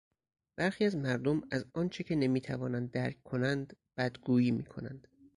برخی 0.57 0.85
از 0.85 0.95
مردم 0.95 1.41
از 1.51 1.65
آنچه 1.73 2.03
که 2.03 2.15
نمیتوانند 2.15 2.91
درک 2.91 3.23
کنند 3.23 3.77
بدگویی 3.97 4.51
میکنند. 4.51 5.07